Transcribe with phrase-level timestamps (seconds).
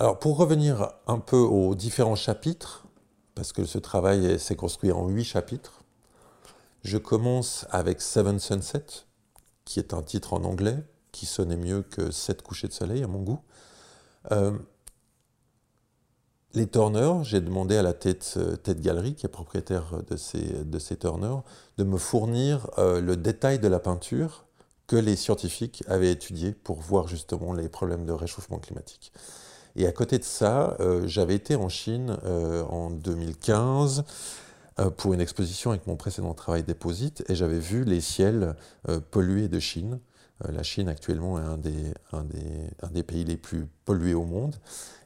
[0.00, 2.86] Alors pour revenir un peu aux différents chapitres,
[3.34, 5.82] parce que ce travail s'est construit en huit chapitres,
[6.84, 8.84] je commence avec Seven Sunset,
[9.64, 10.76] qui est un titre en anglais,
[11.10, 13.40] qui sonnait mieux que Sept couchers de soleil à mon goût.
[14.30, 14.56] Euh,
[16.54, 20.78] les Turner, j'ai demandé à la tête, euh, galerie, qui est propriétaire de ces, de
[20.78, 24.44] ces de me fournir euh, le détail de la peinture
[24.86, 29.12] que les scientifiques avaient étudié pour voir justement les problèmes de réchauffement climatique.
[29.78, 34.02] Et à côté de ça, euh, j'avais été en Chine euh, en 2015
[34.80, 38.56] euh, pour une exposition avec mon précédent travail Déposite et j'avais vu les ciels
[39.12, 40.00] pollués de Chine.
[40.48, 44.24] la Chine actuellement est un des, un, des, un des, pays les plus pollués au
[44.24, 44.56] monde.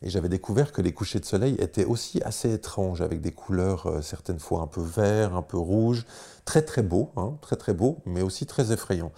[0.00, 4.02] Et j'avais découvert que les couchers de soleil étaient aussi assez étranges, avec des couleurs
[4.02, 6.06] certaines fois un peu vert, un peu rouge,
[6.46, 9.12] très très beaux, hein, très très beaux, mais aussi très effrayants.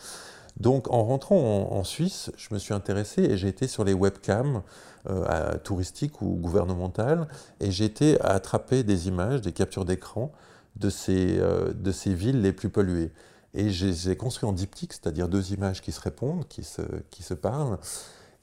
[0.58, 4.62] Donc en rentrant en, Suisse, je me suis intéressé et j'ai été sur les webcams
[5.10, 7.26] euh, touristiques ou gouvernementales
[7.60, 10.32] et j'ai été attraper des images, des captures d'écran
[10.76, 11.72] de, ces, euh,
[12.06, 13.12] villes les plus polluées.
[13.52, 16.82] Et je les ai construits en diptyque, c'est-à-dire deux images qui se répondent, qui se,
[17.10, 17.78] qui parlent.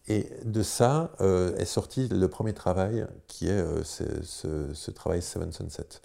[0.07, 5.21] Et de ça euh, est sorti le premier travail qui est ce, ce, ce, travail
[5.21, 6.01] Seven Sunset.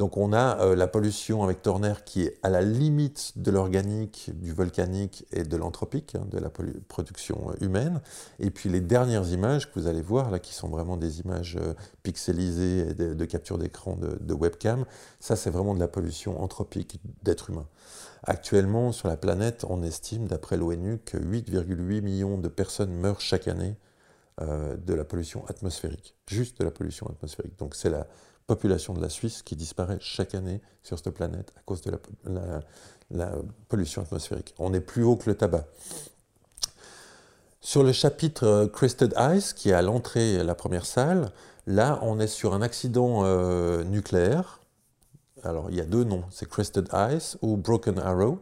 [0.00, 4.30] Donc on a euh, la pollution avec Turner qui est à la limite de l'organique,
[4.32, 6.48] du volcanique et de l'anthropique, hein, de la
[6.88, 8.00] production euh, humaine.
[8.38, 11.58] Et puis les dernières images que vous allez voir, là, qui sont vraiment des images
[11.60, 14.86] euh, pixelisées et de, capture d'écran de, webcam,
[15.20, 17.68] ça c'est vraiment de la pollution anthropique d'êtres humains.
[18.22, 23.48] Actuellement, sur la planète, on estime, d'après l'ONU, que 8,8 millions de personnes meurent chaque
[23.48, 23.76] année
[24.40, 27.58] de la pollution atmosphérique, juste de la pollution atmosphérique.
[27.58, 28.06] Donc c'est la
[28.50, 31.92] population de la Suisse qui disparaît chaque année sur cette planète à cause de
[33.12, 33.32] la,
[33.68, 34.56] pollution atmosphérique.
[34.58, 35.66] On est plus haut que le tabac.
[37.60, 41.30] Sur le chapitre euh, Crested Ice, qui est à l'entrée, la première salle,
[41.68, 44.58] là, on est sur un accident euh, nucléaire.
[45.44, 48.40] Alors, il y a deux noms, c'est Crested Ice ou Broken Arrow.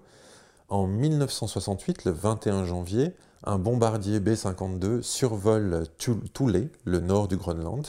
[0.71, 3.15] En 1968, le 21 janvier,
[3.45, 7.87] un bombardier B-52 survole Thule, le nord du Groenland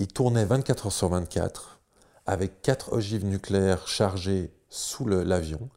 [0.00, 1.78] il tournait 24 heures sur 24
[2.26, 5.68] avec quatre ogives nucléaires chargées sous l'avion.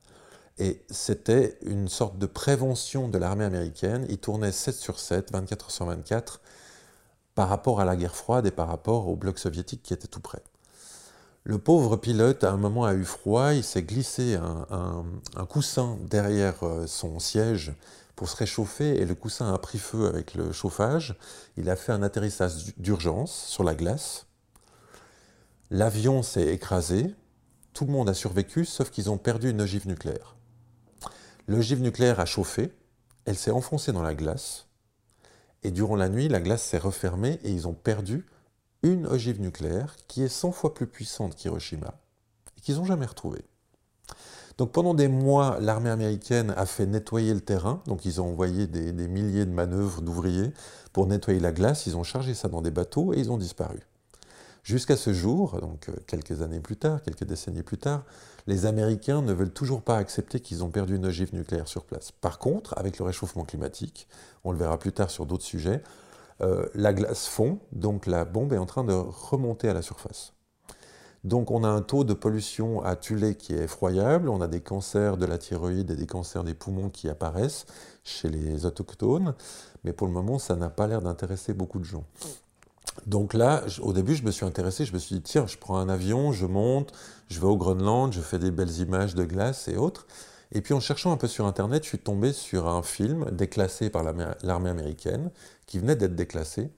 [0.60, 4.06] Et c'était une sorte de prévention de l'armée américaine.
[4.08, 6.40] Il tournait 7 sur 7, 24 heures sur 24,
[7.36, 10.22] par rapport à la guerre froide et par rapport au bloc soviétique qui était tout
[10.22, 10.42] près.
[11.44, 16.64] Le pauvre pilote, à un moment, a eu froid, il s'est glissé un, coussin derrière
[16.64, 17.74] euh, son siège
[18.16, 21.16] pour se réchauffer et le coussin a pris feu avec le chauffage.
[21.58, 24.28] Il a fait un atterrissage d'urgence sur la glace.
[25.72, 27.14] L'avion s'est écrasé.
[27.74, 30.36] Tout le monde a survécu, sauf qu'ils ont perdu une ogive nucléaire.
[31.48, 32.72] L'ogive nucléaire a chauffé,
[33.26, 34.68] elle s'est enfoncée dans la glace,
[35.64, 38.26] et durant la nuit, la glace s'est refermée et ils ont perdu
[38.84, 41.96] une ogive nucléaire qui est 100 fois plus puissante qu'Hiroshima
[42.58, 43.46] et qu'ils n'ont jamais retrouvée.
[44.58, 47.82] Donc pendant des mois, l'armée américaine a fait nettoyer le terrain.
[47.88, 50.52] Donc ils ont envoyé des, milliers de manœuvres d'ouvriers
[50.92, 51.88] pour nettoyer la glace.
[51.88, 53.80] Ils ont chargé ça dans des bateaux et ils ont disparu.
[54.64, 58.04] Jusqu'à ce jour, donc euh, quelques années plus tard, quelques décennies plus tard,
[58.48, 62.12] les Américains ne veulent toujours pas accepter qu'ils ont perdu une ogive nucléaire sur place.
[62.12, 64.08] Par contre, avec le réchauffement climatique,
[64.46, 65.82] on le verra plus tard sur d'autres sujets,
[66.42, 70.34] euh, la glace fond, donc la bombe est en train de remonter à la surface.
[71.24, 74.62] Donc on a un taux de pollution à Tulé qui est effroyable, on a des
[74.62, 77.66] cancers de la thyroïde et des cancers des poumons qui apparaissent
[78.04, 79.34] chez les autochtones,
[79.84, 82.04] mais pour le moment ça n'a pas l'air d'intéresser beaucoup de gens.
[83.08, 85.78] Donc là, au début, je me suis intéressé, je me suis dit, tiens, je prends
[85.78, 86.92] un avion, je monte,
[87.28, 90.06] je vais au Groenland, je fais des belles images de glace et autres.
[90.52, 93.90] Et puis en cherchant un peu sur Internet, je suis tombé sur un film déclassé
[93.90, 95.32] par l'armée américaine,
[95.66, 96.70] qui venait d'être déclassé,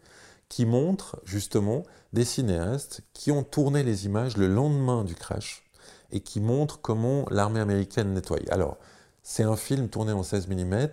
[0.50, 1.84] qui montre justement
[2.14, 5.64] des cinéastes qui ont tourné les images le lendemain du crash
[6.12, 8.40] et qui montrent comment l'armée américaine nettoie.
[8.50, 8.78] Alors,
[9.24, 10.88] c'est un film tourné en 16 mm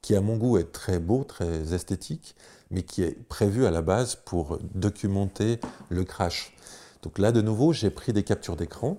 [0.00, 2.36] qui, à mon goût, est très beau, très esthétique,
[2.70, 6.56] mais qui est prévu à la base pour documenter le crash.
[7.02, 8.98] Donc là, de nouveau, j'ai pris des captures d'écran,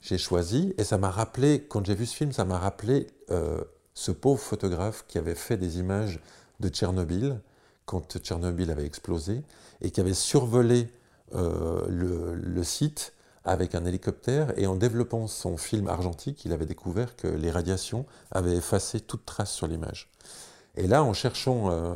[0.00, 3.62] j'ai choisi, et ça m'a rappelé, quand j'ai vu ce film, ça m'a rappelé euh,
[3.94, 6.20] ce pauvre photographe qui avait fait des images
[6.58, 7.40] de Tchernobyl
[7.90, 9.42] quand Tchernobyl avait explosé
[9.80, 10.88] et qui avait survolé
[11.34, 13.14] euh, le, site
[13.44, 18.06] avec un hélicoptère et en développant son film argentique, il avait découvert que les radiations
[18.30, 20.08] avaient effacé toute trace sur l'image.
[20.76, 21.94] Et là, en cherchant, euh,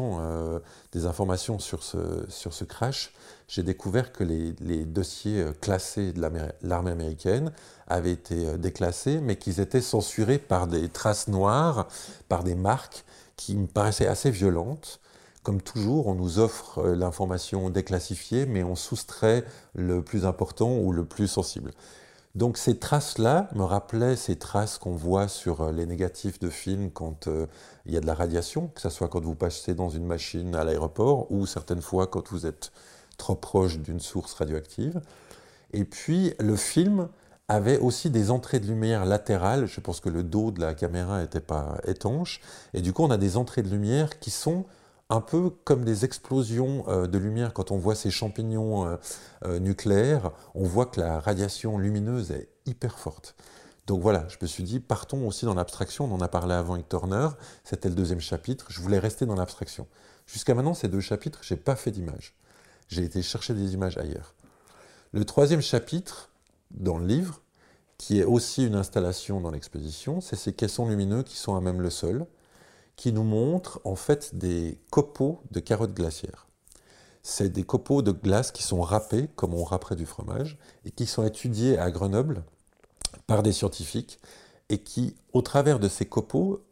[0.00, 0.60] euh,
[0.92, 3.14] des informations sur ce, crash,
[3.48, 6.20] j'ai découvert que les, dossiers classés de
[6.62, 7.52] l'armée américaine
[7.88, 11.88] avaient été déclassés, mais qu'ils étaient censurés par des traces noires,
[12.28, 13.06] par des marques
[13.36, 15.00] qui me paraissaient assez violentes
[15.42, 19.44] Comme toujours, on nous offre euh, l'information déclassifiée, mais on soustrait
[19.74, 21.72] le plus important ou le plus sensible.
[22.34, 26.90] Donc ces traces-là me rappelaient ces traces qu'on voit sur euh, les négatifs de films
[26.90, 27.46] quand euh,
[27.86, 30.54] il y a de la radiation, que ce soit quand vous passez dans une machine
[30.54, 32.70] à l'aéroport ou certaines fois quand vous êtes
[33.18, 35.00] trop proche d'une source radioactive.
[35.72, 37.08] Et puis le film
[37.48, 41.20] avait aussi des entrées de lumière latérales, je pense que le dos de la caméra
[41.20, 42.40] n'était pas étanche,
[42.72, 44.64] et du coup on a des entrées de lumière qui sont
[45.12, 48.96] un peu comme des explosions euh, de lumière quand on voit ces champignons euh,
[49.44, 53.34] euh, nucléaires, on voit que la radiation lumineuse est hyper forte.
[53.86, 56.74] Donc voilà, je me suis dit, partons aussi dans l'abstraction, on en a parlé avant
[56.74, 57.28] avec Turner,
[57.62, 59.86] c'était le deuxième chapitre, je voulais rester dans l'abstraction.
[60.26, 62.34] Jusqu'à maintenant, ces deux chapitres, je n'ai pas fait d'image.
[62.88, 64.34] J'ai été chercher des images ailleurs.
[65.12, 66.30] Le troisième chapitre,
[66.70, 67.42] dans le livre,
[67.98, 71.82] qui est aussi une installation dans l'exposition, c'est ces caissons lumineux qui sont à même
[71.82, 72.26] le sol,
[72.96, 76.46] qui nous montre en fait des copeaux de carottes glaciaires.
[77.22, 81.06] C'est des copeaux de glace qui sont râpés, comme on râperait du fromage, et qui
[81.06, 82.42] sont étudiés à Grenoble
[83.26, 84.18] par des scientifiques,
[84.68, 86.64] et qui, au travers de ces copeaux,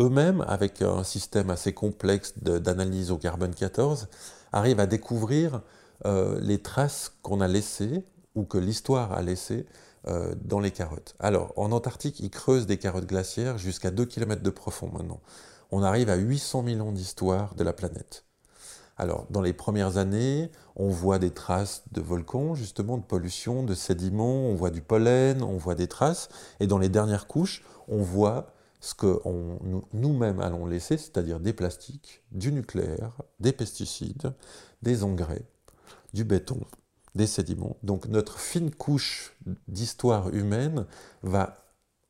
[0.00, 4.08] eux-mêmes, avec un système assez complexe d'analyse au carbone 14,
[4.52, 5.60] arrivent à découvrir
[6.06, 8.04] euh, les traces qu'on a laissées,
[8.34, 9.66] ou que l'histoire a laissées,
[10.06, 11.16] euh, dans les carottes.
[11.18, 15.20] Alors, en Antarctique, ils creusent des carottes glaciaires jusqu'à 2 km de profond maintenant
[15.70, 18.24] on arrive à 800 millions d'histoires de la planète.
[18.96, 23.74] Alors, dans les premières années, on voit des traces de volcans, justement, de pollution, de
[23.74, 26.28] sédiments, on voit du pollen, on voit des traces,
[26.58, 29.20] et dans les dernières couches, on voit ce que
[29.92, 34.32] nous-mêmes allons laisser, c'est-à-dire des plastiques, du nucléaire, des pesticides,
[34.82, 35.44] des engrais,
[36.12, 36.60] du béton,
[37.14, 37.76] des sédiments.
[37.82, 39.36] Donc notre fine couche
[39.66, 40.86] d'histoire humaine
[41.22, 41.67] va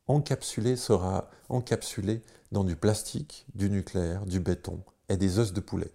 [0.09, 2.21] encapsuler, sera encapsulée
[2.51, 5.91] dans du plastique, du nucléaire, du béton et des os de poulet.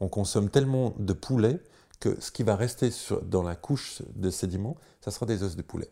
[0.00, 1.60] On consomme tellement de poulet
[2.00, 2.90] que ce qui va rester
[3.22, 5.90] dans la couche de sédiments, ça sera des os de poulet.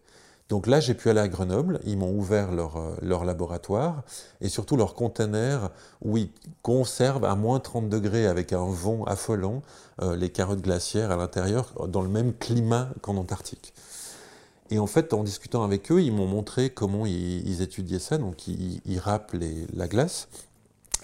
[0.49, 4.02] Donc là, j'ai pu aller à Grenoble, ils m'ont ouvert leur, euh, laboratoire
[4.40, 5.70] et surtout leur conteneur
[6.02, 6.31] où ils
[6.62, 9.62] conservent à moins 30 degrés avec un vent affolant
[10.02, 13.72] euh, les carottes glaciaires à l'intérieur dans le même climat qu'en Antarctique.
[14.73, 18.17] Et en fait, en discutant avec eux, ils m'ont montré comment ils, étudiaient ça.
[18.17, 19.37] Donc, ils, ils râpent
[19.75, 20.29] la glace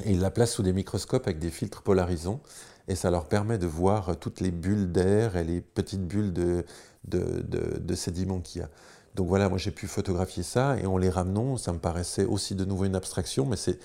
[0.07, 2.41] et ils la placent sous des microscopes avec des filtres polarisants.
[2.89, 6.65] Et ça leur permet de voir toutes les bulles d'air et les petites bulles de,
[7.95, 8.71] sédiments qu'il y a.
[9.17, 12.55] Donc voilà, moi j'ai pu photographier ça et en les ramenant, ça me paraissait aussi
[12.55, 13.79] de nouveau une abstraction, mais c'est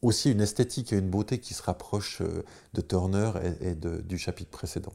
[0.00, 2.42] aussi une esthétique et une beauté qui se rapprochent euh,
[2.74, 3.30] de Turner
[3.60, 4.94] et, du chapitre précédent.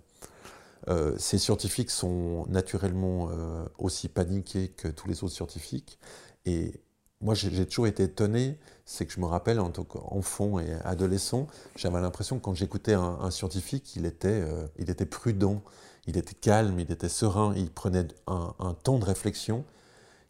[0.89, 5.99] Euh, ces scientifiques sont naturellement euh, aussi paniqués que tous les autres scientifiques.
[6.45, 6.79] Et
[7.19, 11.47] moi, j'ai toujours été étonné, c'est que je me rappelle en tant qu'enfant et adolescent,
[11.75, 15.63] j'avais l'impression que quand j'écoutais un, scientifique, il était, euh, il était prudent,
[16.05, 19.65] il était calme, il était serein, il prenait un, un, temps de réflexion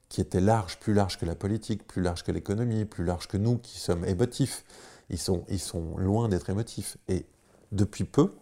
[0.09, 3.37] qui était large, plus large que la politique, plus large que l'économie, plus large que
[3.37, 4.63] nous qui sommes émotifs.
[5.09, 6.97] Ils sont, ils sont loin d'être émotifs.
[7.09, 7.25] Et
[7.71, 8.33] depuis peu,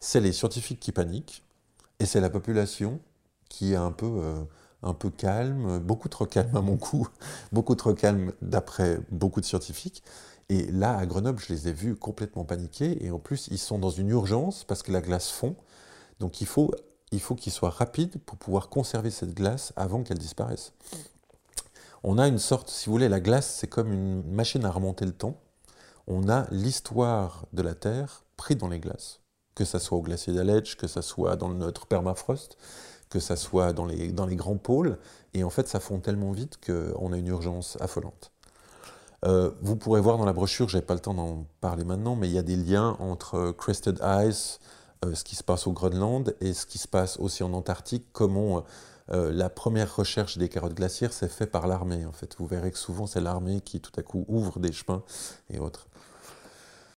[0.00, 1.43] c'est les scientifiques qui paniquent
[2.04, 3.00] et c'est la population
[3.48, 4.20] qui est un peu,
[4.84, 7.08] euh, calme, beaucoup trop calme à mon goût,
[7.52, 10.02] beaucoup trop calme d'après beaucoup de scientifiques.
[10.50, 13.02] Et là, à Grenoble, je les ai vus complètement paniqués.
[13.02, 15.56] Et en plus, ils sont dans une urgence parce que la glace fond.
[16.20, 16.72] Donc il faut
[17.10, 20.74] il faut qu'ils soient rapides pour pouvoir conserver cette glace avant qu'elle disparaisse.
[22.02, 25.06] On a une sorte, si vous voulez, la glace, c'est comme une machine à remonter
[25.06, 25.40] le temps.
[26.06, 29.23] On a l'histoire de la Terre pris dans les glaces
[29.54, 32.56] que ça soit au glacier d'Aletsch, que ça soit dans notre permafrost,
[33.08, 34.98] que ça soit dans les, grands pôles.
[35.34, 38.32] Et en fait, ça fond tellement vite qu'on a une urgence affolante.
[39.24, 42.14] Euh, vous pourrez voir dans la brochure, je n'ai pas le temps d'en parler maintenant,
[42.14, 44.58] mais il y a des liens entre Crested Ice,
[45.04, 48.06] euh, ce qui se passe au Groenland, et ce qui se passe aussi en Antarctique,
[48.12, 48.64] comment
[49.12, 52.06] euh, la première recherche des carottes glaciaires s'est faite par l'armée.
[52.06, 55.02] En fait, vous verrez que souvent c'est l'armée qui tout à coup ouvre des chemins
[55.50, 55.86] et autres.